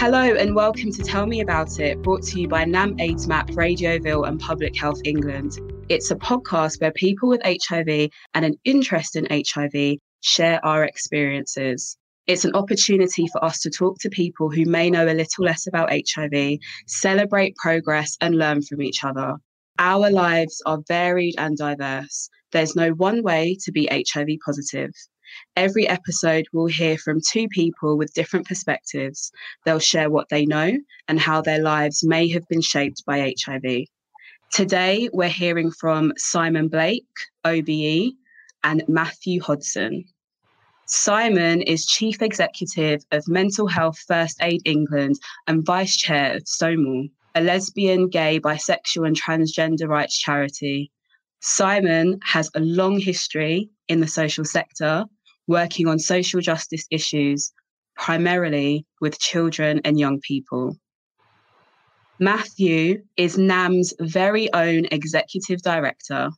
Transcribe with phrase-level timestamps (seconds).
[0.00, 4.28] Hello and welcome to Tell Me About It, brought to you by NAM aidsmap, Radioville,
[4.28, 5.58] and Public Health England.
[5.88, 11.96] It's a podcast where people with HIV and an interest in HIV share our experiences.
[12.28, 15.66] It's an opportunity for us to talk to people who may know a little less
[15.66, 19.34] about HIV, celebrate progress, and learn from each other.
[19.80, 22.30] Our lives are varied and diverse.
[22.52, 24.92] There's no one way to be HIV positive.
[25.56, 29.30] Every episode, we'll hear from two people with different perspectives.
[29.64, 30.78] They'll share what they know
[31.08, 33.86] and how their lives may have been shaped by HIV.
[34.52, 37.04] Today, we're hearing from Simon Blake,
[37.44, 38.12] OBE,
[38.64, 40.04] and Matthew Hodson.
[40.86, 47.08] Simon is Chief Executive of Mental Health First Aid England and Vice Chair of Stonewall,
[47.34, 50.90] a lesbian, gay, bisexual, and transgender rights charity.
[51.40, 55.04] Simon has a long history in the social sector,
[55.48, 57.52] working on social justice issues,
[57.96, 60.76] primarily with children and young people.
[62.20, 66.30] Matthew is NAM's very own executive director.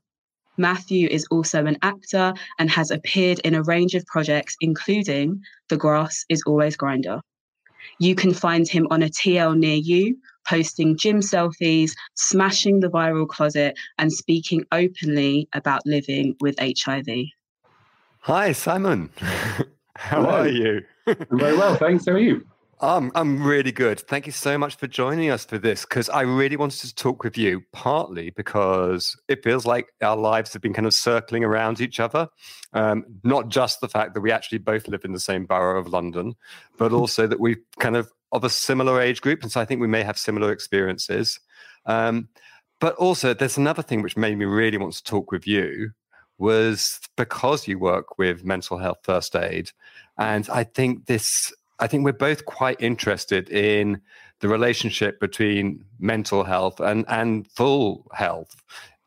[0.56, 5.78] Matthew is also an actor and has appeared in a range of projects, including The
[5.78, 7.20] Grass is Always Grindr.
[7.98, 13.26] You can find him on a TL near you, posting gym selfies, smashing the viral
[13.26, 17.06] closet, and speaking openly about living with HIV.
[18.24, 19.08] Hi, Simon.
[19.96, 20.28] How Hello.
[20.28, 20.82] are you?
[21.06, 22.04] I'm very well, thanks.
[22.04, 22.46] How are you?
[22.82, 24.00] Um, I'm really good.
[24.00, 27.24] Thank you so much for joining us for this because I really wanted to talk
[27.24, 31.80] with you, partly because it feels like our lives have been kind of circling around
[31.80, 32.28] each other.
[32.74, 35.88] Um, not just the fact that we actually both live in the same borough of
[35.88, 36.34] London,
[36.76, 39.42] but also that we kind of of a similar age group.
[39.42, 41.40] And so I think we may have similar experiences.
[41.86, 42.28] Um,
[42.80, 45.92] but also, there's another thing which made me really want to talk with you
[46.40, 49.70] was because you work with mental health first aid.
[50.18, 54.00] And I think this I think we're both quite interested in
[54.40, 58.56] the relationship between mental health and, and full health.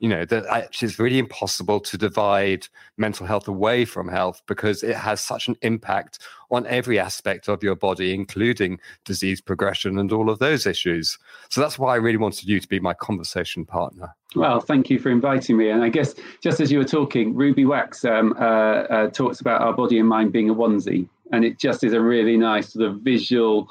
[0.04, 4.84] You know, that actually it's really impossible to divide mental health away from health because
[4.84, 6.20] it has such an impact
[6.52, 11.18] on every aspect of your body, including disease progression and all of those issues.
[11.50, 14.14] So that's why I really wanted you to be my conversation partner.
[14.36, 15.70] Well, thank you for inviting me.
[15.70, 19.62] And I guess just as you were talking, Ruby Wax um, uh, uh, talks about
[19.62, 21.08] our body and mind being a onesie.
[21.32, 23.70] And it just is a really nice sort of visual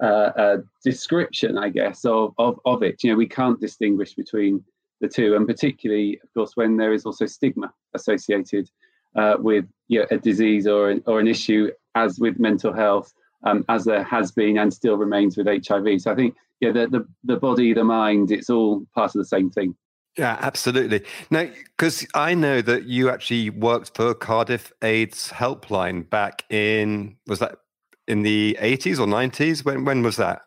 [0.00, 3.02] uh, uh, description, I guess, of, of, of it.
[3.02, 4.62] You know, we can't distinguish between
[5.02, 5.34] the two.
[5.36, 8.70] And particularly, of course, when there is also stigma associated
[9.14, 13.12] uh, with you know, a disease or an, or an issue, as with mental health,
[13.44, 16.00] um, as there has been and still remains with HIV.
[16.00, 19.26] So I think, yeah, the, the, the body, the mind, it's all part of the
[19.26, 19.74] same thing.
[20.16, 21.02] Yeah, absolutely.
[21.30, 27.38] Now, because I know that you actually worked for Cardiff AIDS Helpline back in was
[27.38, 27.56] that
[28.06, 29.64] in the eighties or nineties?
[29.64, 30.42] When when was that?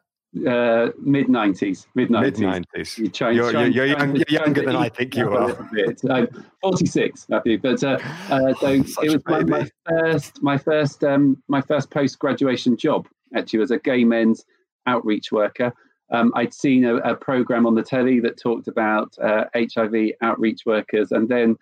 [0.48, 2.98] Uh, mid nineties, mid Mid nineties.
[2.98, 5.70] You try- You're, you're, you're, young, you're younger than I think you are.
[6.10, 6.28] I'm
[6.62, 7.58] 46, Matthew.
[7.58, 7.98] But uh,
[8.30, 8.68] uh, so
[9.04, 13.08] it was my, my first, my first, um, my first post graduation job.
[13.34, 14.44] Actually, was a gay men's
[14.88, 15.74] outreach worker.
[16.12, 20.62] Um, I'd seen a, a program on the telly that talked about uh, HIV outreach
[20.66, 21.56] workers, and then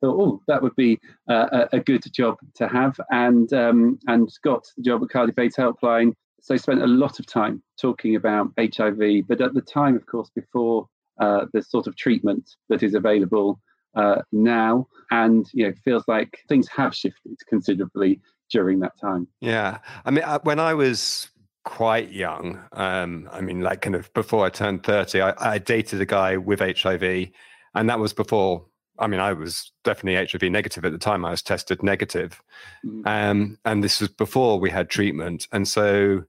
[0.00, 0.98] thought, oh, that would be
[1.28, 5.38] uh, a, a good job to have, and um, and got the job at Cardiff
[5.38, 6.14] AIDS Helpline.
[6.42, 10.06] So I spent a lot of time talking about HIV, but at the time, of
[10.06, 10.88] course, before
[11.20, 13.60] uh, the sort of treatment that is available
[13.94, 18.20] uh, now, and you know, feels like things have shifted considerably
[18.50, 19.28] during that time.
[19.40, 21.28] Yeah, I mean, when I was
[21.64, 26.00] quite young, um, I mean, like kind of before I turned thirty, I, I dated
[26.00, 27.28] a guy with HIV,
[27.74, 28.66] and that was before.
[29.00, 31.24] I mean, I was definitely HIV negative at the time.
[31.24, 32.40] I was tested negative,
[32.84, 33.06] Mm.
[33.06, 36.24] um, and this was before we had treatment, and so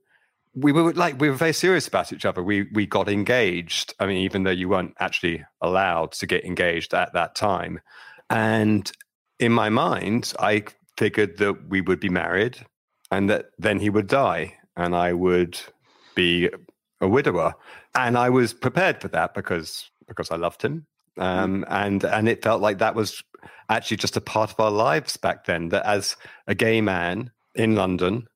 [0.54, 2.44] we were like we were very serious about each other.
[2.44, 3.94] We we got engaged.
[4.00, 7.80] I mean, even though you weren't actually allowed to get engaged at that time,
[8.30, 8.92] and
[9.40, 10.64] in my mind, I
[10.98, 12.58] figured that we would be married,
[13.12, 15.60] and that then he would die, and I would
[16.16, 16.50] be
[17.00, 17.56] a widower,
[17.95, 20.86] and I was prepared for that because because I loved him,
[21.21, 23.23] um, and and it felt like that was
[23.69, 25.69] actually just a part of our lives back then.
[25.69, 26.15] That as
[26.47, 28.27] a gay man in London,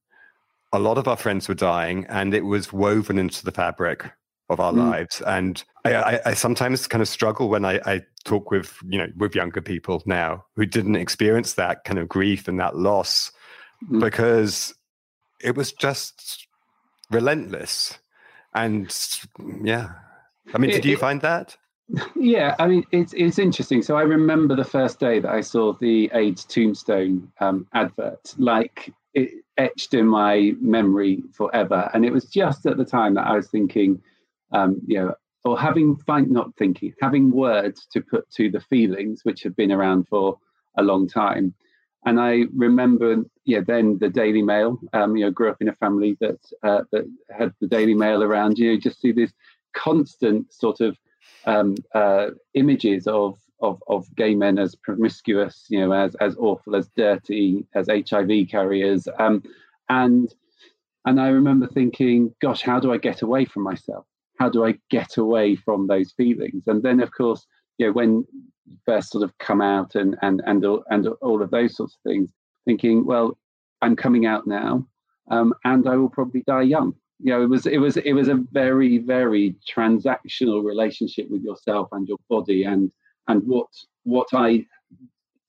[0.72, 4.12] a lot of our friends were dying, and it was woven into the fabric
[4.50, 4.90] of our Mm.
[4.92, 5.22] lives.
[5.22, 9.08] And I, I, I sometimes kind of struggle when I, I talk with you know
[9.18, 13.32] with younger people now who didn't experience that kind of grief and that loss
[13.90, 14.00] Mm.
[14.00, 14.74] because
[15.42, 16.48] it was just
[17.12, 18.00] relentless.
[18.54, 18.90] And
[19.64, 19.90] yeah,
[20.54, 21.58] I mean, did you find that?
[22.16, 23.82] Yeah, I mean it's it's interesting.
[23.84, 28.34] So I remember the first day that I saw the AIDS tombstone um, advert.
[28.38, 31.90] Like it etched in my memory forever.
[31.94, 34.02] And it was just at the time that I was thinking,
[34.52, 35.14] um, you know,
[35.46, 39.72] or having find not thinking, having words to put to the feelings which have been
[39.72, 40.38] around for
[40.78, 41.54] a long time.
[42.06, 44.80] And I remember, yeah, then the Daily Mail.
[44.94, 47.06] Um, you know, grew up in a family that uh, that
[47.36, 48.58] had the Daily Mail around.
[48.58, 49.32] You just see this
[49.74, 50.98] constant sort of
[51.46, 56.76] um, uh, images of, of of gay men as promiscuous, you know, as as awful,
[56.76, 59.44] as dirty, as HIV carriers, um,
[59.90, 60.34] and
[61.06, 64.06] and I remember thinking, gosh, how do I get away from myself?
[64.40, 66.64] How do I get away from those feelings?
[66.68, 67.46] And then, of course,
[67.78, 68.26] you know, when
[68.86, 72.32] first sort of come out and and and and all of those sorts of things,
[72.66, 73.38] thinking, well,
[73.82, 74.88] I'm coming out now,
[75.30, 76.96] um, and I will probably die young.
[77.20, 81.90] You know, it was it was it was a very very transactional relationship with yourself
[81.92, 82.92] and your body and
[83.28, 83.68] and what
[84.04, 84.66] what I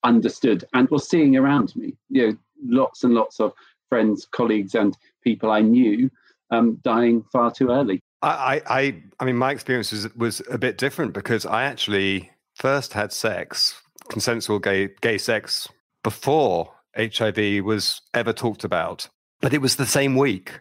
[0.04, 1.94] understood and was seeing around me.
[2.08, 3.52] You know, lots and lots of
[3.88, 6.10] friends, colleagues, and people I knew
[6.50, 8.00] um, dying far too early.
[8.22, 12.94] I, I, I mean, my experience was, was a bit different because I actually first
[12.94, 15.69] had sex, consensual gay gay sex,
[16.02, 19.08] before HIV was ever talked about.
[19.40, 20.60] But it was the same week.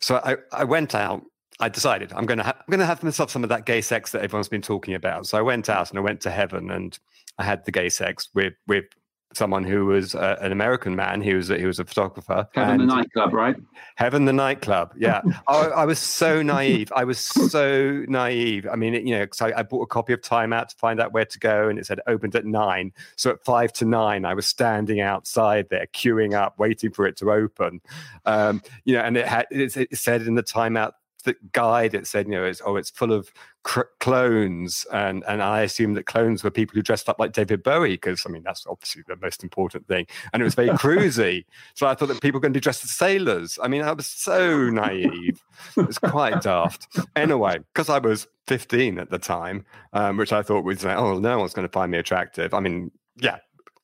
[0.00, 1.22] So I, I went out.
[1.60, 3.82] I decided I'm going to ha- I'm going to have myself some of that gay
[3.82, 5.26] sex that everyone's been talking about.
[5.26, 6.98] So I went out and I went to heaven and
[7.38, 8.86] I had the gay sex with with
[9.32, 11.20] someone who was uh, an American man.
[11.20, 12.48] He was a, he was a photographer.
[12.52, 13.56] Heaven the nightclub, right?
[13.94, 14.92] Heaven the nightclub.
[14.96, 16.92] Yeah, I, I, was so naive.
[16.94, 18.66] I was so naive.
[18.70, 21.00] I mean, you know, because I, I, bought a copy of Time Out to find
[21.00, 22.92] out where to go, and it said opened at nine.
[23.16, 27.16] So at five to nine, I was standing outside there, queuing up, waiting for it
[27.18, 27.80] to open.
[28.26, 31.92] Um, you know, and it had it, it said in the Time Out the guide
[31.92, 33.32] that said you know it's oh it's full of
[33.62, 34.86] cr- clones.
[34.92, 38.24] And and i assumed that clones were people who dressed up like david bowie because
[38.26, 40.06] i mean that's obviously the most important thing.
[40.32, 41.44] And it was very cruisy.
[41.74, 43.58] So i thought that people were going to be dressed as sailors.
[43.62, 45.42] I mean i was so naive.
[45.76, 46.86] It was quite daft.
[47.16, 51.18] Anyway because i was 15 at the time um, which i thought was like oh
[51.18, 52.54] no one's going to find me attractive.
[52.54, 53.38] I mean yeah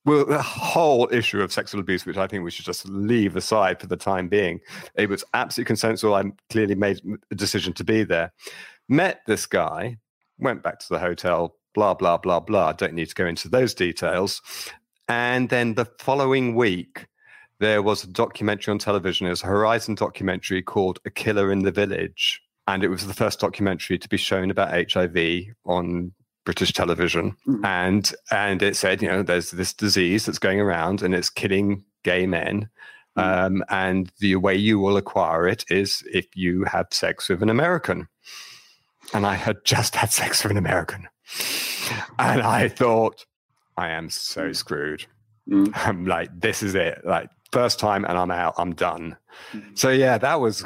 [0.07, 3.81] well, the whole issue of sexual abuse, which I think we should just leave aside
[3.81, 4.61] for the time being,
[4.95, 6.15] it was absolutely consensual.
[6.15, 8.31] I clearly made a decision to be there.
[8.87, 9.97] Met this guy,
[10.39, 12.69] went back to the hotel, blah, blah, blah, blah.
[12.69, 14.41] I don't need to go into those details.
[15.09, 17.07] And then the following week,
[17.59, 19.27] there was a documentary on television.
[19.27, 22.41] It was a Horizon documentary called A Killer in the Village.
[22.65, 26.13] And it was the first documentary to be shown about HIV on
[26.47, 27.59] British television, mm.
[27.65, 31.83] and and it said, you know, there's this disease that's going around and it's killing
[32.03, 32.69] gay men.
[33.17, 33.45] Mm.
[33.45, 37.49] Um, and the way you will acquire it is if you have sex with an
[37.49, 38.07] American.
[39.13, 41.09] And I had just had sex with an American.
[42.17, 43.25] And I thought,
[43.75, 44.55] I am so mm.
[44.55, 45.05] screwed.
[45.49, 45.73] Mm.
[45.75, 47.01] I'm like, this is it.
[47.03, 49.17] Like, first time and I'm out, I'm done.
[49.51, 49.77] Mm.
[49.77, 50.65] So, yeah, that was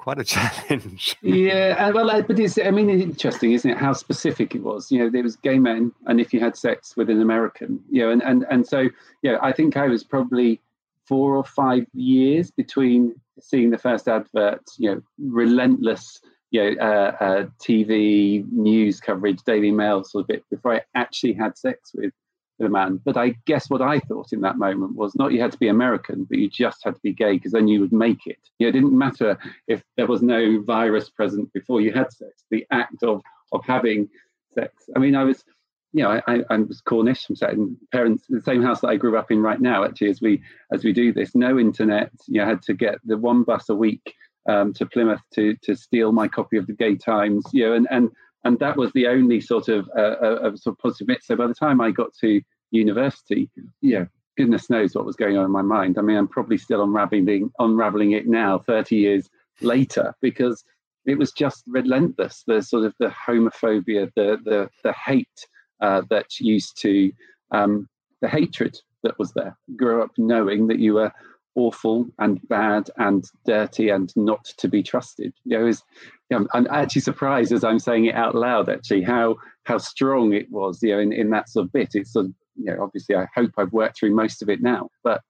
[0.00, 1.16] quite a challenge.
[1.22, 3.76] yeah, well, but it's I mean, interesting, isn't it?
[3.76, 4.90] How specific it was.
[4.90, 8.02] You know, there was gay men, and if you had sex with an American, you
[8.02, 8.88] know, and and and so
[9.22, 10.60] yeah, I think I was probably
[11.06, 16.20] four or five years between seeing the first advert, you know, relentless,
[16.50, 21.32] you know, uh, uh, TV news coverage, Daily Mail sort of bit before I actually
[21.34, 22.12] had sex with
[22.60, 23.00] the man.
[23.04, 25.68] But I guess what I thought in that moment was not you had to be
[25.68, 28.38] American, but you just had to be gay because then you would make it.
[28.58, 32.44] You know, it didn't matter if there was no virus present before you had sex.
[32.50, 34.08] The act of of having
[34.54, 34.88] sex.
[34.94, 35.44] I mean, I was,
[35.92, 37.28] you know, I, I was Cornish.
[37.28, 39.84] I'm sat in parents the same house that I grew up in right now.
[39.84, 42.12] Actually, as we as we do this, no internet.
[42.26, 44.14] You know, had to get the one bus a week
[44.48, 47.44] um, to Plymouth to to steal my copy of the Gay Times.
[47.52, 48.10] You know, and and
[48.44, 51.22] and that was the only sort of uh, uh, sort of positive bit.
[51.22, 53.50] So by the time I got to university,
[53.82, 54.06] yeah,
[54.36, 55.98] goodness knows what was going on in my mind.
[55.98, 59.28] I mean, I'm probably still unraveling unraveling it now, 30 years
[59.60, 60.64] later, because
[61.06, 62.44] it was just relentless.
[62.46, 65.46] The sort of the homophobia, the the the hate
[65.80, 67.12] uh, that used to
[67.50, 67.88] um,
[68.20, 69.56] the hatred that was there.
[69.76, 71.12] Grew up knowing that you were
[71.54, 75.32] awful and bad and dirty and not to be trusted.
[75.44, 75.82] You know, was,
[76.30, 78.68] you know, I'm actually surprised as I'm saying it out loud.
[78.68, 80.82] Actually, how how strong it was.
[80.82, 83.26] You know, in, in that sort of bit, it's sort of you know, obviously, I
[83.34, 84.90] hope I've worked through most of it now.
[85.02, 85.22] But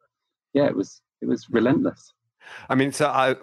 [0.52, 2.12] yeah, it was it was relentless.
[2.68, 3.36] I mean, so I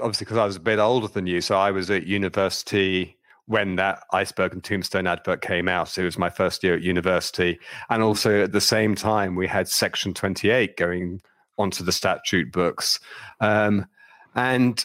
[0.00, 3.76] obviously because I was a bit older than you, so I was at university when
[3.76, 5.88] that iceberg and tombstone advert came out.
[5.88, 7.58] So it was my first year at university,
[7.90, 11.20] and also at the same time we had Section Twenty Eight going
[11.58, 13.00] onto the statute books,
[13.40, 13.86] um,
[14.34, 14.84] and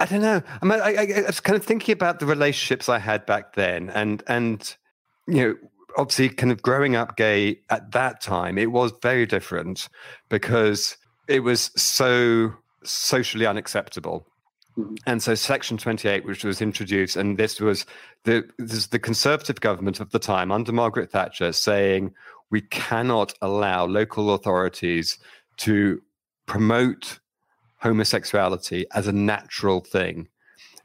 [0.00, 0.42] I don't know.
[0.60, 3.54] I, mean, I, I, I was kind of thinking about the relationships I had back
[3.54, 4.76] then, and and
[5.26, 5.56] you know
[5.96, 9.88] obviously kind of growing up gay at that time it was very different
[10.30, 10.96] because
[11.28, 12.52] it was so
[12.82, 14.26] socially unacceptable.
[14.76, 14.94] Mm-hmm.
[15.06, 17.84] And so Section 28, which was introduced, and this was
[18.24, 22.14] the this the Conservative government of the time under Margaret Thatcher saying
[22.50, 25.18] we cannot allow local authorities
[25.58, 26.00] to
[26.46, 27.20] promote
[27.78, 30.28] homosexuality as a natural thing.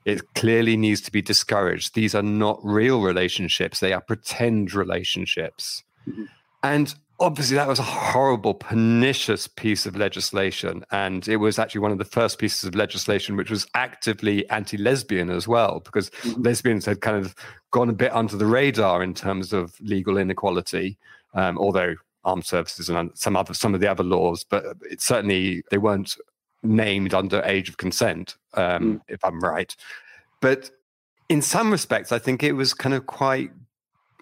[0.05, 1.93] It clearly needs to be discouraged.
[1.93, 5.83] These are not real relationships, they are pretend relationships.
[6.07, 6.23] Mm-hmm.
[6.63, 11.91] And obviously that was a horrible pernicious piece of legislation and it was actually one
[11.91, 16.45] of the first pieces of legislation which was actively anti-lesbian as well because Mhm.
[16.45, 17.33] lesbians had kind of
[17.71, 20.97] gone a bit under the radar in terms of legal inequality
[21.33, 21.95] um, although
[22.27, 26.15] armed services and some other some of the other laws but it certainly they weren't
[26.63, 29.75] named under age of consent um, if i'm right
[30.41, 30.69] but
[31.29, 33.51] in some respects i think it was kind of quite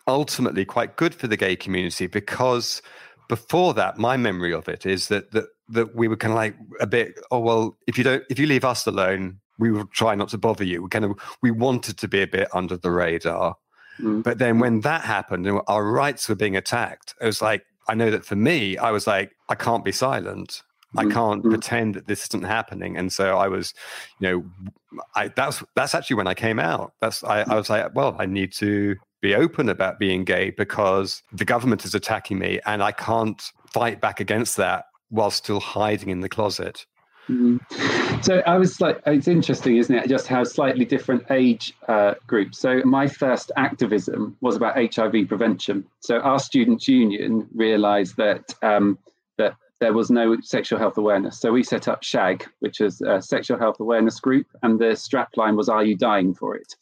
[0.08, 2.82] ultimately quite good for the gay community because
[3.28, 6.56] before that, my memory of it is that that that we were kind of like
[6.80, 10.16] a bit, oh well, if you don't if you leave us alone, we will try
[10.16, 10.84] not to bother you.
[10.84, 13.56] We kind of we wanted to be a bit under the radar.
[14.00, 14.24] Mm.
[14.24, 17.96] But then when that happened and our rights were being attacked, it was like I
[17.96, 20.64] know that for me, I was like, I can't be silent.
[20.98, 21.50] I Mm, can't mm.
[21.50, 22.98] pretend that this isn't happening.
[22.98, 23.74] And so I was,
[24.20, 26.94] you know, I that's that's actually when I came out.
[27.02, 31.22] That's I, I was like, well, I need to be open about being gay because
[31.34, 33.42] the government is attacking me and I can't
[33.74, 36.86] fight back against that while still hiding in the closet.
[37.30, 38.24] Mhm.
[38.24, 40.08] So I was like, it's interesting, isn't it?
[40.08, 42.60] Just how slightly different age uh, groups.
[42.60, 45.86] So my first activism was about HIV prevention.
[46.00, 48.98] So our students' union realised that um,
[49.38, 51.40] that there was no sexual health awareness.
[51.40, 55.56] So we set up SHAG, which is a sexual health awareness group, and the strapline
[55.56, 56.76] was "Are you dying for it?"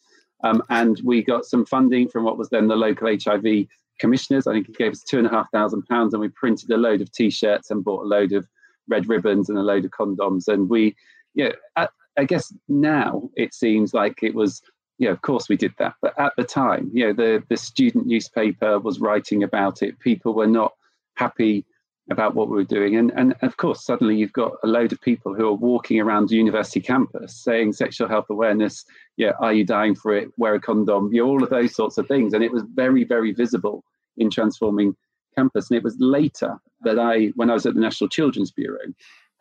[0.43, 3.67] Um, and we got some funding from what was then the local HIV
[3.99, 4.45] commissioners.
[4.45, 6.77] I think he gave us two and a half thousand pounds, and we printed a
[6.77, 8.45] load of T-shirts and bought a load of
[8.87, 10.47] red ribbons and a load of condoms.
[10.47, 10.95] And we,
[11.35, 11.87] yeah, I,
[12.17, 14.61] I guess now it seems like it was,
[14.99, 15.95] yeah, of course we did that.
[16.01, 19.99] But at the time, you know, the the student newspaper was writing about it.
[19.99, 20.73] People were not
[21.15, 21.65] happy
[22.11, 22.95] about what we were doing.
[22.97, 26.31] And, and of course, suddenly you've got a load of people who are walking around
[26.31, 28.83] university campus saying sexual health awareness,
[29.15, 30.29] yeah, are you dying for it?
[30.37, 32.33] Wear a condom, you know, all of those sorts of things.
[32.33, 33.83] And it was very, very visible
[34.17, 34.95] in transforming
[35.35, 35.69] campus.
[35.69, 38.79] And it was later that I, when I was at the National Children's Bureau,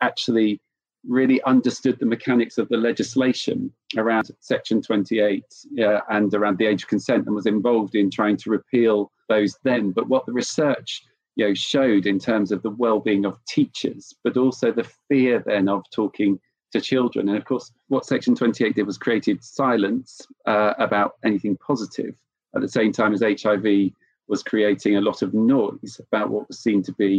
[0.01, 0.61] actually
[1.07, 6.83] really understood the mechanics of the legislation around Section 28 yeah, and around the age
[6.83, 9.91] of consent and was involved in trying to repeal those then.
[9.91, 11.03] But what the research
[11.35, 15.67] you know, showed in terms of the well-being of teachers, but also the fear then
[15.67, 16.39] of talking
[16.71, 17.29] to children.
[17.29, 22.15] And of course, what Section 28 did was created silence uh, about anything positive
[22.55, 23.91] at the same time as HIV
[24.33, 27.13] was creating a lot of noise about what was seen to be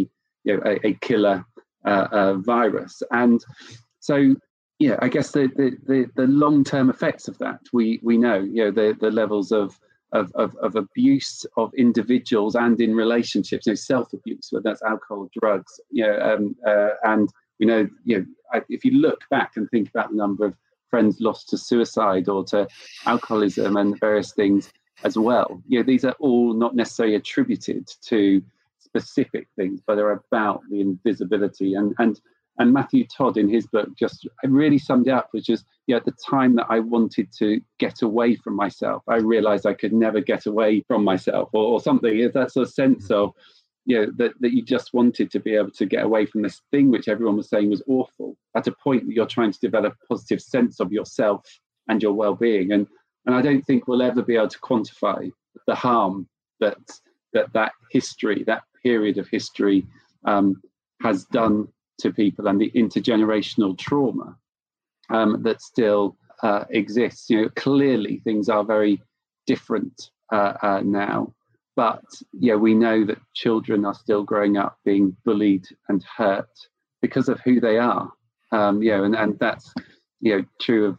[0.44, 1.38] you know, a, a killer
[1.92, 3.02] uh, uh, virus.
[3.10, 3.38] And
[4.00, 4.16] so,
[4.78, 8.64] yeah, I guess the, the, the, the long-term effects of that, we, we know, you
[8.64, 9.78] know, the, the levels of
[10.20, 15.28] of, of, of abuse of individuals and in relationships, you know, self-abuse, whether that's alcohol,
[15.40, 17.28] drugs, you know, um, uh, and
[17.58, 18.24] we know, you know,
[18.68, 20.54] if you look back and think about the number of
[20.88, 22.68] friends lost to suicide or to
[23.06, 28.42] alcoholism and various things as well, you know, these are all not necessarily attributed to
[28.78, 32.20] specific things, but they're about the invisibility and and
[32.58, 36.04] and Matthew Todd in his book just really summed it up, which is know, at
[36.04, 40.20] the time that I wanted to get away from myself, I realized I could never
[40.20, 42.18] get away from myself or, or something.
[42.18, 43.32] It's that sort of sense of,
[43.84, 46.62] you know, that, that you just wanted to be able to get away from this
[46.70, 49.94] thing which everyone was saying was awful at a point that you're trying to develop
[49.94, 51.44] a positive sense of yourself
[51.88, 52.72] and your well-being.
[52.72, 52.86] And
[53.26, 55.30] and I don't think we'll ever be able to quantify
[55.66, 56.28] the harm
[56.60, 56.78] that
[57.32, 59.86] that that history, that period of history
[60.24, 60.60] um,
[61.02, 64.36] has done to people and the intergenerational trauma
[65.10, 67.28] um, that still uh, exists.
[67.30, 69.02] You know, clearly things are very
[69.46, 71.34] different uh, uh, now,
[71.76, 76.48] but yeah, we know that children are still growing up being bullied and hurt
[77.02, 78.10] because of who they are.
[78.52, 79.72] Um, you know, and, and that's
[80.20, 80.98] you know true of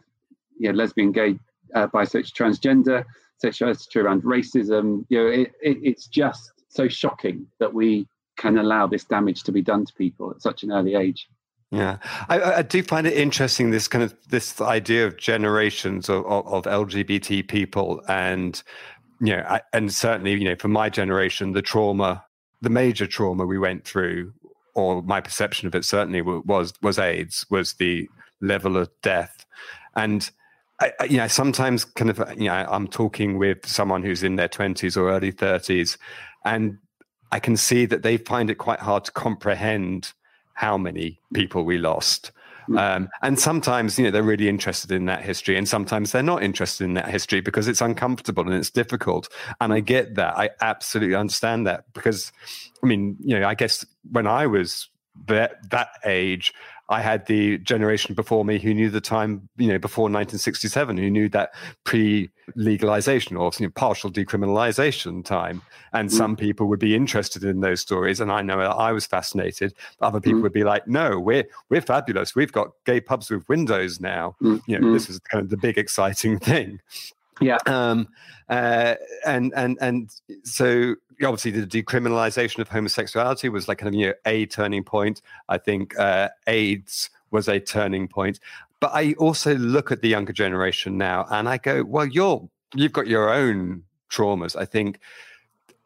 [0.58, 1.38] you know lesbian, gay,
[1.74, 3.04] uh, bisexual, transgender.
[3.38, 5.04] Sexuality around racism.
[5.10, 9.52] You know, it, it, it's just so shocking that we can allow this damage to
[9.52, 11.28] be done to people at such an early age.
[11.70, 16.24] Yeah, I, I do find it interesting this kind of this idea of generations of,
[16.26, 18.62] of, of LGBT people, and
[19.20, 22.24] you know, I, and certainly you know, for my generation, the trauma,
[22.62, 24.32] the major trauma we went through,
[24.74, 28.08] or my perception of it certainly was was AIDS, was the
[28.40, 29.44] level of death,
[29.96, 30.30] and
[30.80, 34.36] I, I, you know, sometimes kind of you know, I'm talking with someone who's in
[34.36, 35.96] their 20s or early 30s,
[36.44, 36.78] and
[37.32, 40.12] I can see that they find it quite hard to comprehend
[40.54, 42.32] how many people we lost.
[42.66, 42.78] Hmm.
[42.78, 46.42] Um, and sometimes, you know, they're really interested in that history, and sometimes they're not
[46.42, 49.28] interested in that history because it's uncomfortable and it's difficult.
[49.60, 50.36] And I get that.
[50.36, 52.32] I absolutely understand that because,
[52.82, 54.88] I mean, you know, I guess when I was
[55.26, 56.52] that that age,
[56.88, 61.10] I had the generation before me who knew the time, you know, before 1967, who
[61.10, 61.52] knew that
[61.84, 65.62] pre-legalization or you know, partial decriminalization time.
[65.92, 66.12] And mm.
[66.12, 69.74] some people would be interested in those stories, and I know I was fascinated.
[70.00, 70.42] Other people mm.
[70.44, 72.36] would be like, "No, we're we're fabulous.
[72.36, 74.36] We've got gay pubs with windows now.
[74.40, 74.62] Mm.
[74.66, 76.80] You know, this is kind of the big exciting thing."
[77.40, 77.58] Yeah.
[77.66, 78.08] Um,
[78.48, 80.10] uh, and and and
[80.44, 85.22] so obviously the decriminalization of homosexuality was like kind of you know a turning point.
[85.48, 88.40] I think uh, AIDS was a turning point.
[88.80, 92.92] But I also look at the younger generation now, and I go, well, you're you've
[92.92, 94.54] got your own traumas.
[94.56, 95.00] I think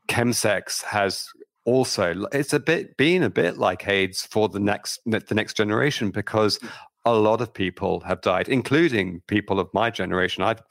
[0.08, 1.28] chemsex has
[1.64, 6.10] also it's a bit being a bit like AIDS for the next the next generation
[6.10, 6.58] because
[7.04, 10.42] a lot of people have died, including people of my generation.
[10.42, 10.62] I've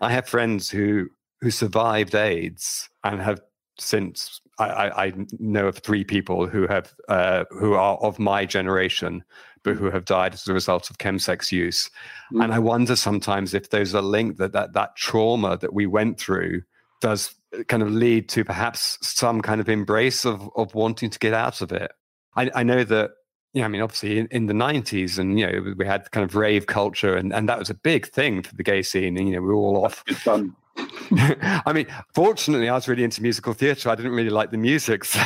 [0.00, 1.08] I have friends who
[1.40, 3.40] who survived AIDS and have
[3.78, 9.24] since I, I know of three people who have uh, who are of my generation,
[9.62, 11.90] but who have died as a result of chemsex use.
[12.32, 12.44] Mm.
[12.44, 16.20] And I wonder sometimes if there's a link that, that that trauma that we went
[16.20, 16.62] through
[17.00, 17.34] does
[17.68, 21.60] kind of lead to perhaps some kind of embrace of of wanting to get out
[21.60, 21.92] of it.
[22.36, 23.10] I, I know that
[23.54, 26.34] yeah, I mean, obviously in, in, the 90s, and, you know, we had kind of
[26.34, 29.16] rave culture, and, and that was a big thing for the gay scene.
[29.16, 30.04] And, you know, we were all off.
[31.12, 33.90] I mean, fortunately, I was really into musical theatre.
[33.90, 35.22] I didn't really like the music, so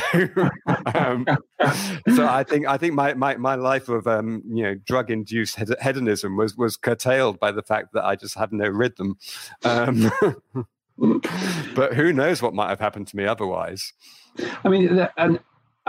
[0.93, 1.25] um,
[2.13, 5.57] so I think I think my my, my life of um, you know drug induced
[5.81, 9.17] hedonism was was curtailed by the fact that I just had no rhythm.
[9.63, 10.11] Um,
[11.75, 13.93] but who knows what might have happened to me otherwise?
[14.63, 15.39] I mean, and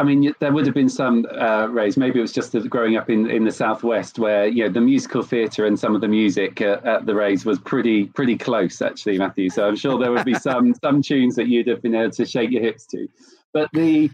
[0.00, 1.98] I mean, there would have been some uh, Rays.
[1.98, 5.22] Maybe it was just growing up in, in the southwest, where you know the musical
[5.22, 9.18] theatre and some of the music uh, at the Rays was pretty pretty close, actually,
[9.18, 9.50] Matthew.
[9.50, 12.24] So I'm sure there would be some some tunes that you'd have been able to
[12.24, 13.08] shake your hips to.
[13.52, 14.08] But the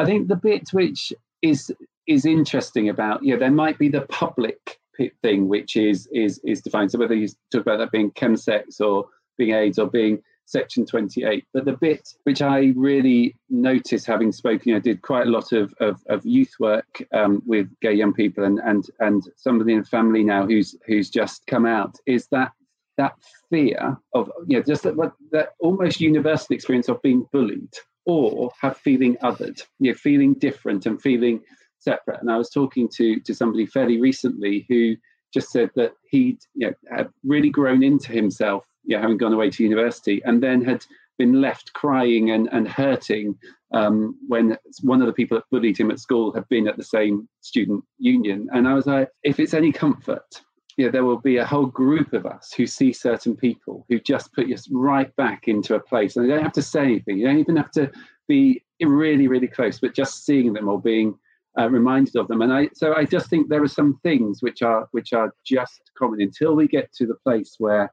[0.00, 1.70] I think the bit which is
[2.08, 4.80] is interesting about you know there might be the public
[5.22, 6.90] thing which is is is defined.
[6.90, 11.44] So whether you talk about that being chemsex or being AIDS or being section 28.
[11.52, 15.74] But the bit which I really noticed having spoken, I did quite a lot of,
[15.80, 19.86] of, of youth work um, with gay young people and, and, and somebody in the
[19.86, 22.52] family now who's, who's just come out, is that
[22.96, 23.14] that
[23.48, 24.96] fear of, you know, just that,
[25.30, 27.72] that almost universal experience of being bullied
[28.06, 31.40] or have feeling othered, you know, feeling different and feeling
[31.78, 32.20] separate.
[32.20, 34.96] And I was talking to, to somebody fairly recently who
[35.32, 39.50] just said that he'd you know, had really grown into himself yeah, having gone away
[39.50, 40.84] to university, and then had
[41.18, 43.36] been left crying and, and hurting
[43.72, 46.84] um, when one of the people that bullied him at school had been at the
[46.84, 48.48] same student union.
[48.52, 50.42] And I was like, if it's any comfort,
[50.78, 54.32] yeah, there will be a whole group of us who see certain people who just
[54.32, 56.16] put us right back into a place.
[56.16, 57.18] And they don't have to say anything.
[57.18, 57.90] You don't even have to
[58.28, 61.18] be really, really close, but just seeing them or being
[61.58, 62.42] uh, reminded of them.
[62.42, 65.90] And I, so I just think there are some things which are which are just
[65.98, 67.92] common until we get to the place where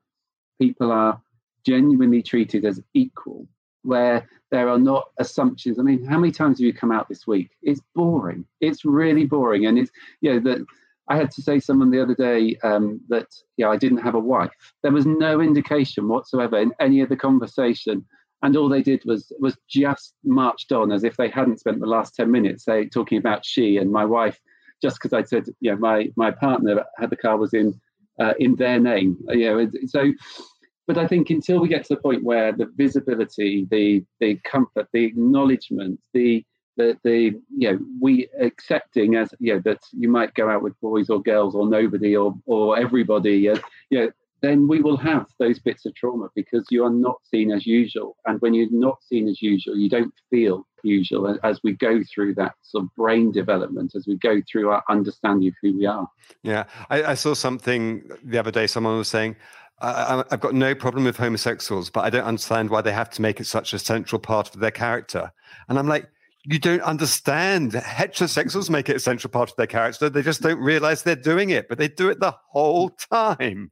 [0.59, 1.21] people are
[1.65, 3.47] genuinely treated as equal,
[3.83, 5.79] where there are not assumptions.
[5.79, 7.51] I mean, how many times have you come out this week?
[7.61, 8.45] It's boring.
[8.61, 9.65] It's really boring.
[9.65, 9.91] And it's,
[10.21, 10.65] you know, that
[11.07, 14.19] I had to say someone the other day um, that, yeah, I didn't have a
[14.19, 14.51] wife.
[14.81, 18.05] There was no indication whatsoever in any of the conversation.
[18.41, 21.85] And all they did was was just marched on as if they hadn't spent the
[21.87, 24.39] last 10 minutes say, talking about she and my wife,
[24.81, 27.79] just because I'd said, you know, my, my partner had the car was in
[28.19, 29.17] uh, in their name.
[29.29, 30.11] You know, so.
[30.87, 34.87] But I think until we get to the point where the visibility, the the comfort,
[34.93, 36.45] the acknowledgement, the
[36.77, 40.79] the, the you know we accepting as you know that you might go out with
[40.81, 43.57] boys or girls or nobody or or everybody uh,
[43.89, 47.51] you know then we will have those bits of trauma because you are not seen
[47.51, 51.73] as usual and when you're not seen as usual you don't feel usual as we
[51.73, 55.77] go through that sort of brain development as we go through our understanding of who
[55.77, 56.07] we are.
[56.43, 58.67] Yeah, I, I saw something the other day.
[58.67, 59.35] Someone was saying.
[59.81, 63.21] I, I've got no problem with homosexuals, but I don't understand why they have to
[63.21, 65.33] make it such a central part of their character.
[65.67, 66.07] And I'm like,
[66.45, 67.71] you don't understand.
[67.73, 70.09] Heterosexuals make it a central part of their character.
[70.09, 73.71] They just don't realize they're doing it, but they do it the whole time.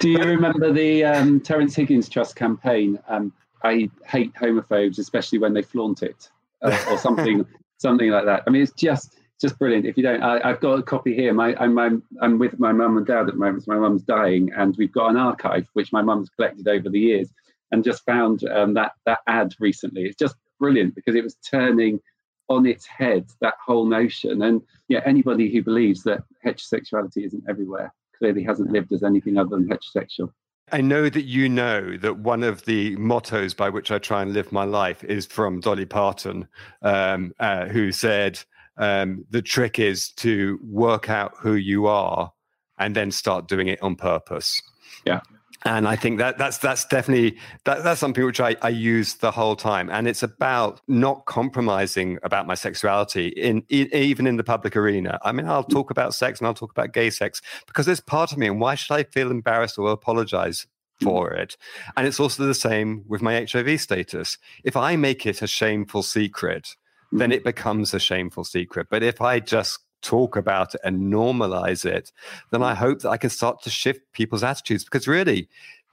[0.00, 2.98] Do you remember the um, Terence Higgins Trust campaign?
[3.08, 3.32] Um,
[3.64, 6.30] I hate homophobes, especially when they flaunt it
[6.62, 7.44] uh, or something,
[7.78, 8.44] something like that.
[8.46, 9.84] I mean, it's just just brilliant.
[9.84, 11.32] If you don't, I, have got a copy here.
[11.34, 13.64] My, I'm, I'm, I'm with my mum and dad at the moment.
[13.64, 17.00] So my mum's dying, and we've got an archive which my mum's collected over the
[17.00, 17.30] years,
[17.72, 20.04] and just found um, that that ad recently.
[20.04, 22.00] It's just brilliant because it was turning
[22.48, 24.42] on its head that whole notion.
[24.42, 29.50] And yeah, anybody who believes that heterosexuality isn't everywhere clearly hasn't lived as anything other
[29.50, 30.30] than heterosexual.
[30.72, 34.32] I know that you know that one of the mottos by which I try and
[34.32, 36.48] live my life is from Dolly Parton,
[36.82, 38.40] um, uh, who said,
[38.78, 42.32] um, The trick is to work out who you are
[42.78, 44.60] and then start doing it on purpose.
[45.04, 45.20] Yeah
[45.64, 49.30] and I think that that's that's definitely that, that's something which I, I use the
[49.30, 54.44] whole time, and it's about not compromising about my sexuality in, in, even in the
[54.44, 55.18] public arena.
[55.22, 58.30] I mean, I'll talk about sex and I'll talk about gay sex because there's part
[58.30, 60.66] of me, and why should I feel embarrassed or apologize
[61.00, 61.06] hmm.
[61.06, 61.56] for it?
[61.96, 64.36] And it's also the same with my HIV status.
[64.64, 66.76] If I make it a shameful secret,
[67.10, 67.18] hmm.
[67.18, 68.88] then it becomes a shameful secret.
[68.90, 72.12] But if I just talk about it and normalize it,
[72.50, 75.48] then I hope that I can start to shift people's attitudes because really,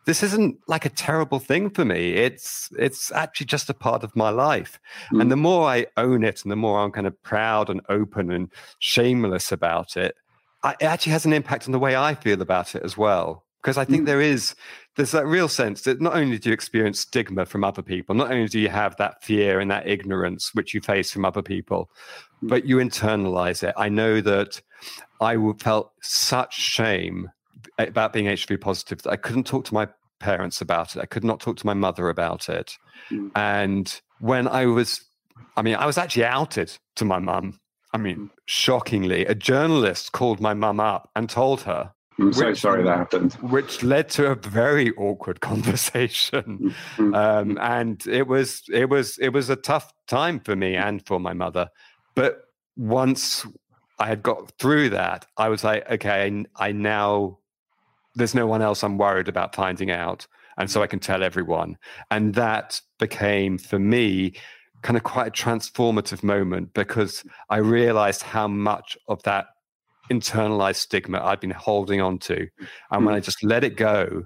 [0.06, 2.14] this isn't like a terrible thing for me.
[2.14, 4.80] It's it's actually just a part of my life.
[5.14, 5.22] Mm.
[5.22, 8.32] And the more I own it and the more I'm kind of proud and open
[8.32, 10.16] and shameless about it,
[10.64, 13.46] I, it actually has an impact on the way I feel about it as well.
[13.62, 14.06] Because I think mm.
[14.08, 14.56] there is
[14.96, 18.32] there's that real sense that not only do you experience stigma from other people, not
[18.32, 21.90] only do you have that fear and that ignorance which you face from other people,
[22.42, 23.74] but you internalize it.
[23.78, 24.62] I know that
[25.20, 27.30] I felt such shame
[27.78, 29.88] about being HIV positive that I couldn't talk to my
[30.20, 31.02] parents about it.
[31.02, 32.78] I could not talk to my mother about it.
[33.10, 33.32] Mm.
[33.36, 35.04] And when I was,
[35.58, 37.60] I mean, I was actually outed to my mum.
[37.94, 38.30] I mean, mm.
[38.46, 41.92] shockingly, a journalist called my mum up and told her.
[42.20, 43.34] I'm so which, sorry that happened.
[43.36, 47.16] Which led to a very awkward conversation, mm-hmm.
[47.16, 51.20] um, and it was it was it was a tough time for me and for
[51.20, 51.70] my mother.
[52.22, 52.44] But
[52.78, 53.48] once
[53.98, 57.40] I had got through that, I was like, okay, I now
[58.14, 60.28] there's no one else I'm worried about finding out.
[60.56, 61.80] And so I can tell everyone.
[62.12, 64.34] And that became for me
[64.84, 69.48] kind of quite a transformative moment because I realized how much of that
[70.12, 72.48] internalized stigma I'd been holding on to.
[72.92, 74.26] And when I just let it go,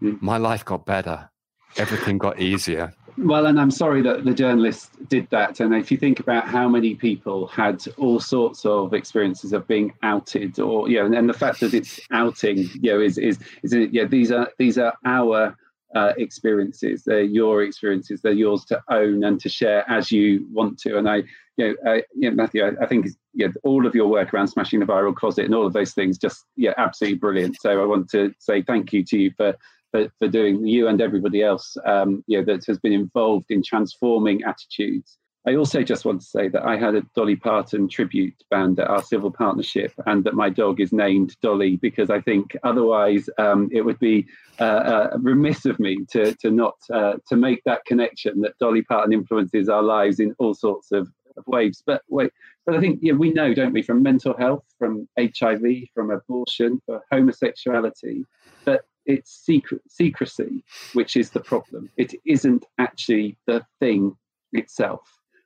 [0.00, 0.18] mm.
[0.22, 1.28] my life got better.
[1.76, 2.94] Everything got easier.
[3.16, 5.60] Well, and I'm sorry that the journalist did that.
[5.60, 9.92] And if you think about how many people had all sorts of experiences of being
[10.02, 13.38] outed, or you know, and, and the fact that it's outing, you know, is is
[13.62, 15.56] is it, yeah, these are these are our
[15.94, 17.04] uh, experiences.
[17.04, 18.20] They're your experiences.
[18.20, 20.98] They're yours to own and to share as you want to.
[20.98, 21.22] And I,
[21.56, 24.48] you know, uh, you know Matthew, I, I think yeah, all of your work around
[24.48, 27.56] smashing the viral closet and all of those things, just yeah, absolutely brilliant.
[27.60, 29.54] So I want to say thank you to you for
[29.94, 33.62] for, for doing you and everybody else um, you know, that has been involved in
[33.62, 35.18] transforming attitudes.
[35.46, 38.88] I also just want to say that I had a Dolly Parton tribute band at
[38.88, 43.68] our civil partnership, and that my dog is named Dolly because I think otherwise um,
[43.70, 44.26] it would be
[44.58, 48.80] uh, uh, remiss of me to to not uh, to make that connection that Dolly
[48.82, 51.82] Parton influences our lives in all sorts of, of ways.
[51.84, 52.32] But wait,
[52.64, 55.60] but I think yeah, we know, don't we, from mental health, from HIV,
[55.94, 58.24] from abortion, for homosexuality,
[58.64, 61.90] that it's secret secrecy which is the problem.
[61.96, 64.16] It isn't actually the thing
[64.52, 65.02] itself.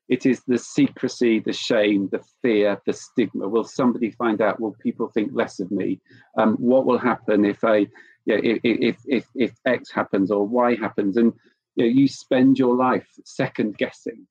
[0.09, 3.49] It is the secrecy the shame the fear the stigma.
[3.49, 4.61] Will somebody find out?
[4.61, 6.01] Will people think less of me?
[6.39, 7.87] Um, what will happen if i
[8.27, 11.17] if, if if if x happens or y happens?
[11.17, 11.33] And
[11.77, 14.27] you, know, you spend your life second guessing.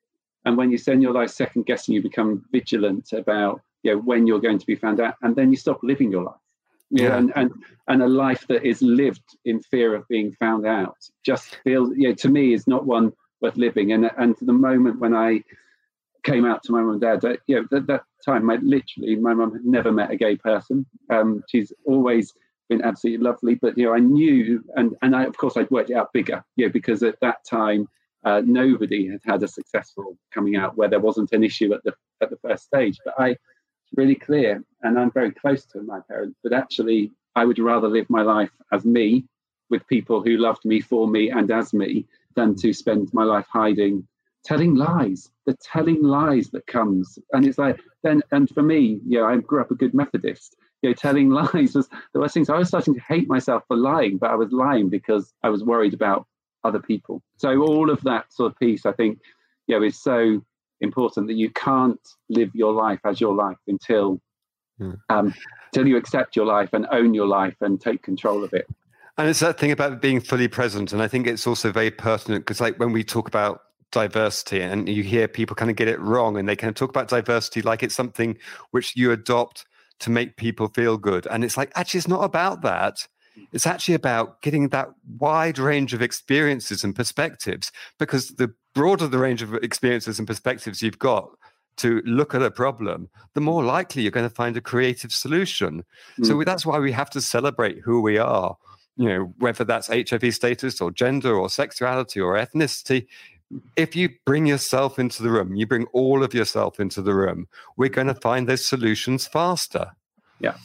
[0.46, 4.26] And when you spend your life second guessing you become vigilant about you know, when
[4.26, 6.47] you're going to be found out and then you stop living your life
[6.90, 7.52] yeah, and, and
[7.88, 10.98] and a life that is lived in fear of being found out.
[11.26, 13.92] Just feels you know to me is not one worth living.
[13.92, 15.44] And and the moment when i
[16.24, 19.16] came out to my mum and dad that you know at that time my literally
[19.16, 20.86] my mum had never met a gay person.
[21.10, 22.34] Um she's always
[22.70, 25.90] been absolutely lovely but you know i knew and and i of course i'd worked
[25.90, 27.88] it out bigger you know because at that time
[28.26, 31.94] uh, nobody had had a successful coming out where there wasn't an issue at the
[32.22, 32.98] at the first stage.
[33.06, 33.38] But i
[33.96, 38.10] really clear, and I'm very close to my parents, but actually, I would rather live
[38.10, 39.26] my life as me
[39.70, 43.46] with people who loved me for me and as me than to spend my life
[43.52, 44.08] hiding,
[44.44, 47.20] telling lies, the telling lies that comes.
[47.34, 50.56] And it's like, then, and for me, you know, I grew up a good Methodist.
[50.82, 52.46] You know, telling lies was the worst thing.
[52.46, 55.50] So I was starting to hate myself for lying, but I was lying because I
[55.50, 56.28] was worried about
[56.64, 57.22] other people.
[57.38, 59.20] So all of that sort of piece, I think,
[59.68, 60.44] you know, is so
[60.82, 64.22] important that you can't live your life as your life until
[64.80, 64.98] mm.
[65.10, 65.34] um,
[65.74, 68.68] until you accept your life and own your life and take control of it.
[69.18, 72.46] And it's that thing about being fully present, and I think it's also very pertinent
[72.46, 73.62] because, like, when we talk about
[73.92, 76.92] diversity, and you hear people kind of get it wrong, and they kind of talk
[76.92, 78.38] about diversity like it's something
[78.72, 79.66] which you adopt
[80.02, 83.08] to make people feel good, and it's like actually, it's not about that.
[83.54, 89.18] It's actually about getting that wide range of experiences and perspectives because the broader the
[89.18, 91.30] range of experiences and perspectives you've got,
[91.78, 95.84] to look at a problem, the more likely you're going to find a creative solution.
[96.20, 96.26] Mm.
[96.26, 98.58] So that's why we have to celebrate who we are.
[98.98, 103.06] You know, whether that's HIV status or gender or sexuality or ethnicity,
[103.76, 107.48] if you bring yourself into the room, you bring all of yourself into the room,
[107.78, 109.92] we're going to find those solutions faster.
[110.40, 110.56] Yeah.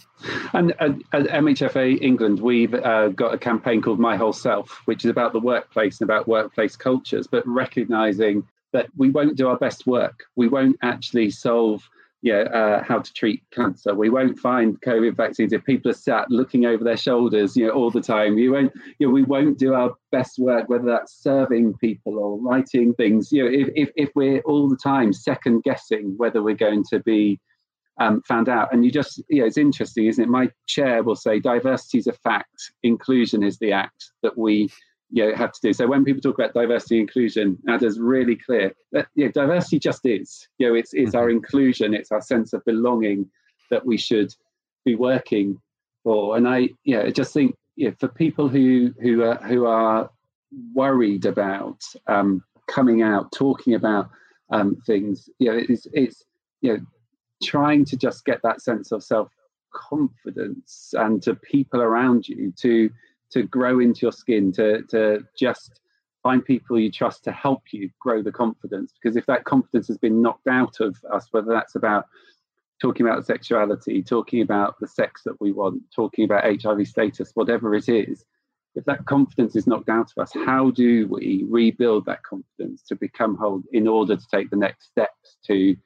[0.53, 5.05] And at, at MHFA England, we've uh, got a campaign called My Whole Self, which
[5.05, 9.59] is about the workplace and about workplace cultures, but recognizing that we won't do our
[9.59, 10.25] best work.
[10.37, 11.89] We won't actually solve
[12.23, 13.95] know, uh, how to treat cancer.
[13.95, 17.73] We won't find COVID vaccines if people are sat looking over their shoulders, you know,
[17.73, 18.39] all the time.
[18.39, 22.39] You won't, you know, we won't do our best work, whether that's serving people or
[22.39, 23.33] writing things.
[23.33, 27.01] You know, if, if, if we're all the time second guessing whether we're going to
[27.01, 27.41] be
[27.99, 30.29] um, found out, and you just, you know, it's interesting, isn't it?
[30.29, 34.71] My chair will say diversity is a fact, inclusion is the act that we
[35.13, 35.73] you know, have to do.
[35.75, 39.79] So when people talk about diversity and inclusion, Ada's really clear that you know, diversity
[39.79, 40.49] just is.
[40.59, 41.37] You know, it's it's our mm-hmm.
[41.37, 43.31] inclusion, it's our sense of belonging
[43.71, 44.35] that we should
[44.85, 45.61] be working
[46.03, 46.37] for.
[46.37, 50.11] And I, yeah, I just think yeah, for people who who are who are
[50.75, 54.09] worried about um, coming out, talking about
[54.51, 56.25] um, things, you know, it's it's
[56.63, 56.81] you know,
[57.43, 59.31] trying to just get that sense of self
[59.73, 62.91] confidence and to people around you to
[63.31, 65.81] to grow into your skin, to to just
[66.23, 68.93] find people you trust to help you grow the confidence.
[68.93, 72.07] Because if that confidence has been knocked out of us, whether that's about
[72.81, 77.75] talking about sexuality, talking about the sex that we want, talking about HIV status, whatever
[77.75, 78.25] it is,
[78.75, 82.97] if that confidence is knocked out of us, how do we rebuild that confidence to
[82.97, 85.77] become whole in order to take the next steps to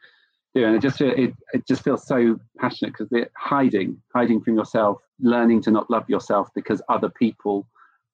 [0.57, 0.67] do?
[0.67, 4.99] And it just it, it just feels so passionate because they're hiding, hiding from yourself,
[5.21, 7.67] learning to not love yourself because other people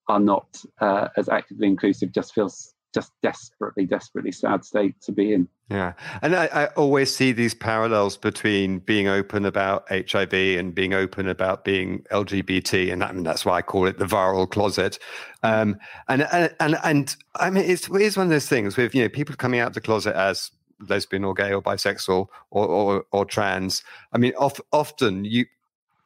[0.09, 0.46] are not
[0.81, 5.48] uh, as actively inclusive just feels just desperately, desperately sad state to be in.
[5.70, 5.94] Yeah.
[6.20, 11.26] And I, I, always see these parallels between being open about HIV and being open
[11.26, 12.92] about being LGBT.
[12.92, 14.98] And, that, and that's why I call it the viral closet.
[15.42, 15.78] Um,
[16.09, 19.09] and, and, and, and I mean, it's, it's one of those things with, you know,
[19.09, 20.50] people coming out the closet as
[20.88, 23.83] lesbian or gay or bisexual or, or, or trans.
[24.12, 25.47] I mean, of, often you,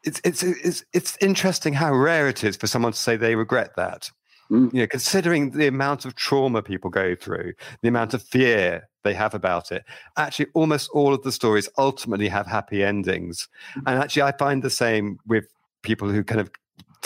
[0.04, 3.74] it's it's it's it's interesting how rare it is for someone to say they regret
[3.76, 4.10] that.
[4.50, 4.72] Mm.
[4.72, 9.14] You know, considering the amount of trauma people go through, the amount of fear they
[9.14, 9.84] have about it.
[10.16, 13.48] Actually, almost all of the stories ultimately have happy endings.
[13.76, 13.82] Mm.
[13.86, 15.46] And actually, I find the same with
[15.82, 16.50] people who kind of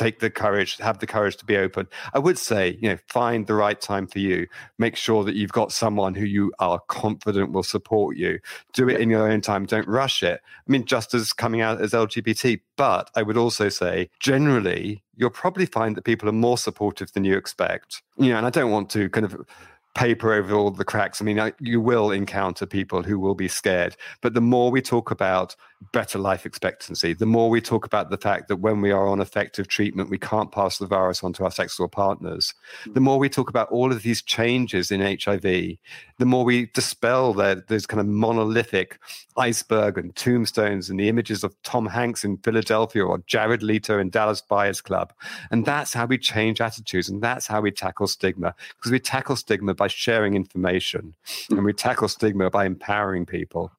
[0.00, 1.86] take the courage, have the courage to be open.
[2.14, 4.46] I would say, you know, find the right time for you.
[4.78, 8.38] Make sure that you've got someone who you are confident will support you.
[8.72, 9.66] Do it in your own time.
[9.66, 10.40] Don't rush it.
[10.42, 15.30] I mean, just as coming out as LGBT, but I would also say, generally, you'll
[15.30, 18.02] probably find that people are more supportive than you expect.
[18.16, 19.46] You know, and I don't want to kind of
[19.94, 21.20] paper over all the cracks.
[21.20, 23.96] I mean, you will encounter people who will be scared.
[24.22, 25.56] But the more we talk about
[25.92, 29.20] better life expectancy, the more we talk about the fact that when we are on
[29.20, 32.92] effective treatment, we can't pass the virus on to our sexual partners, hmm.
[32.92, 37.32] the more we talk about all of these changes in HIV, the more we dispel
[37.34, 38.98] that those kind of monolithic
[39.36, 44.10] iceberg and tombstones and the images of Tom Hanks in Philadelphia or Jared Leto in
[44.10, 45.12] Dallas Buyers Club.
[45.50, 49.36] And that's how we change attitudes and that's how we tackle stigma because we tackle
[49.36, 51.14] stigma by sharing information
[51.48, 53.72] and we tackle stigma by empowering people.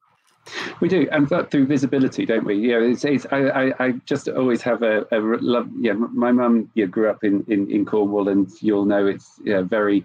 [0.80, 2.54] We do, and that through visibility, don't we?
[2.56, 5.68] Yeah, it's, it's I, I, I, just always have a, a love.
[5.78, 9.62] Yeah, my mum yeah, grew up in, in, in Cornwall, and you'll know it's yeah,
[9.62, 10.04] very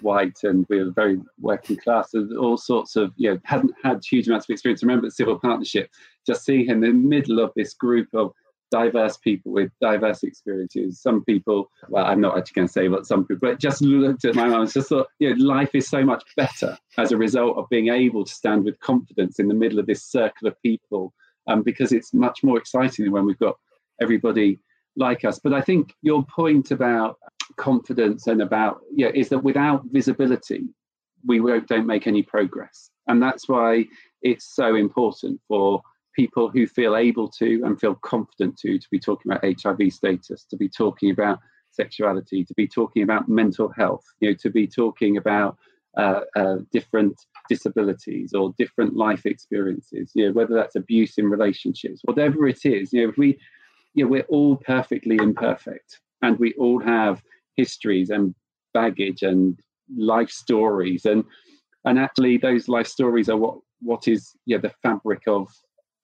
[0.00, 4.04] white, and we were very working class, and all sorts of you know hadn't had
[4.04, 4.82] huge amounts of experience.
[4.82, 5.90] Remember, the civil partnership,
[6.26, 8.32] just seeing him in the middle of this group of
[8.70, 11.00] diverse people with diverse experiences.
[11.00, 14.24] Some people, well, I'm not actually going to say what some people, but just looked
[14.24, 17.16] at my mum and just thought, you know, life is so much better as a
[17.16, 20.60] result of being able to stand with confidence in the middle of this circle of
[20.62, 21.12] people,
[21.46, 23.56] um, because it's much more exciting than when we've got
[24.00, 24.58] everybody
[24.96, 25.38] like us.
[25.38, 27.18] But I think your point about
[27.56, 30.64] confidence and about, yeah, is that without visibility,
[31.26, 32.90] we don't make any progress.
[33.06, 33.86] And that's why
[34.22, 35.82] it's so important for
[36.16, 40.44] people who feel able to and feel confident to to be talking about HIV status,
[40.44, 41.38] to be talking about
[41.70, 45.56] sexuality, to be talking about mental health, you know, to be talking about
[45.96, 47.14] uh, uh, different
[47.48, 52.92] disabilities or different life experiences, you know, whether that's abuse in relationships, whatever it is,
[52.92, 53.38] you know, if we,
[53.94, 57.22] you know, we're all perfectly imperfect and we all have
[57.56, 58.34] histories and
[58.74, 59.58] baggage and
[59.96, 61.24] life stories and
[61.84, 65.48] and actually those life stories are what what is yeah the fabric of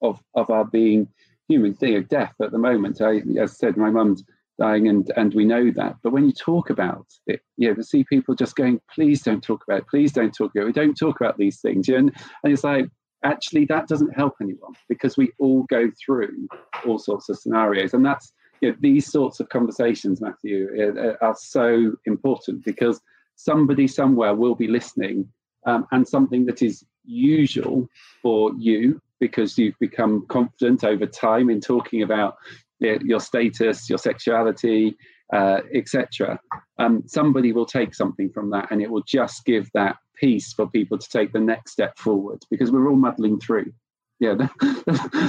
[0.03, 1.09] of of our being
[1.49, 3.01] human thing of death at the moment.
[3.01, 4.25] I, as I said, my mum's
[4.59, 5.97] dying, and and we know that.
[6.03, 9.43] But when you talk about it, you know, to see people just going, please don't
[9.43, 11.89] talk about it, please don't talk about it, we don't talk about these things.
[11.89, 12.13] And,
[12.43, 12.87] and it's like,
[13.25, 16.49] actually that doesn't help anyone because we all go through
[16.87, 21.37] all sorts of scenarios and that's you know, these sorts of conversations matthew are, are
[21.39, 23.01] so important because
[23.37, 25.27] somebody somewhere will be listening
[25.67, 27.89] um, and something that is usual
[28.23, 32.35] for you because you've become confident over time in talking about
[32.81, 34.97] your status your sexuality
[35.33, 36.39] uh, etc
[36.79, 40.69] um, somebody will take something from that and it will just give that piece for
[40.69, 43.73] people to take the next step forward because we're all muddling through.
[44.21, 44.35] Yeah,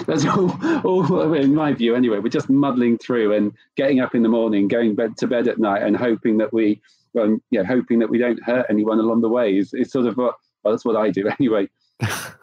[0.06, 0.52] that's all,
[0.86, 2.20] all in my view anyway.
[2.20, 5.58] We're just muddling through and getting up in the morning, going bed to bed at
[5.58, 6.80] night, and hoping that we,
[7.16, 9.58] well, yeah, hoping that we don't hurt anyone along the way.
[9.58, 11.70] Is, is sort of what well, that's what I do anyway.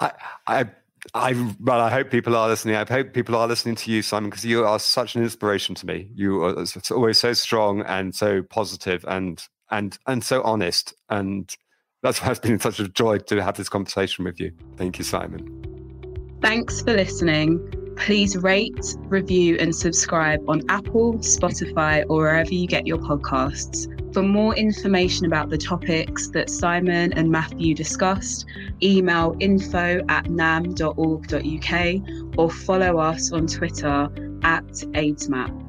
[0.00, 0.12] I,
[0.46, 0.66] I
[1.14, 2.74] I well, I hope people are listening.
[2.74, 5.86] I hope people are listening to you, Simon, because you are such an inspiration to
[5.86, 6.10] me.
[6.14, 10.94] You are always so strong and so positive, and and and so honest.
[11.08, 11.54] And
[12.02, 14.52] that's why it's been such a joy to have this conversation with you.
[14.76, 16.38] Thank you, Simon.
[16.42, 17.87] Thanks for listening.
[17.98, 23.86] Please rate, review, and subscribe on Apple, Spotify, or wherever you get your podcasts.
[24.14, 28.46] For more information about the topics that Simon and Matthew discussed,
[28.82, 34.08] email info at nam.org.uk or follow us on Twitter
[34.42, 35.67] at AIDSMAP.